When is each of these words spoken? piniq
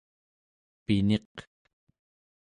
piniq 0.87 1.35